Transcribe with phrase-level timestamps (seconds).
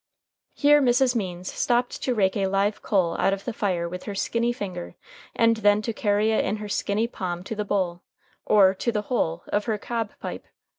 [0.55, 1.13] Here Mrs.
[1.15, 4.95] Means stopped to rake a live coal out of the fire with her skinny finger,
[5.35, 8.01] and then to carry it in her skinny palm to the bowl
[8.43, 10.47] or to the hole of her cob pipe.